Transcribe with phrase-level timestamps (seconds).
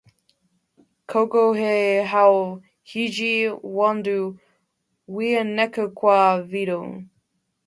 [1.09, 1.75] Kokoghe
[2.11, 2.39] hao
[3.01, 3.33] ijhi
[3.75, 4.17] w'andu
[5.15, 6.79] w'enekwaa vindo.